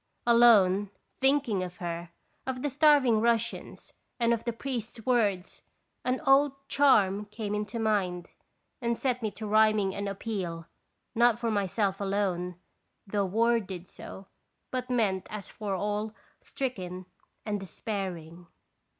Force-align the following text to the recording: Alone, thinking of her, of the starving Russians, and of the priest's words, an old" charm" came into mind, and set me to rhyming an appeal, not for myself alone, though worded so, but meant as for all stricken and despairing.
Alone, 0.25 0.89
thinking 1.19 1.61
of 1.61 1.77
her, 1.77 2.09
of 2.47 2.63
the 2.63 2.71
starving 2.71 3.21
Russians, 3.21 3.93
and 4.19 4.33
of 4.33 4.45
the 4.45 4.51
priest's 4.51 5.05
words, 5.05 5.61
an 6.03 6.19
old" 6.25 6.53
charm" 6.67 7.25
came 7.25 7.53
into 7.53 7.77
mind, 7.77 8.31
and 8.81 8.97
set 8.97 9.21
me 9.21 9.29
to 9.29 9.45
rhyming 9.45 9.93
an 9.93 10.07
appeal, 10.07 10.65
not 11.13 11.37
for 11.37 11.51
myself 11.51 12.01
alone, 12.01 12.55
though 13.05 13.27
worded 13.27 13.87
so, 13.87 14.25
but 14.71 14.89
meant 14.89 15.27
as 15.29 15.49
for 15.49 15.75
all 15.75 16.15
stricken 16.39 17.05
and 17.45 17.59
despairing. 17.59 18.47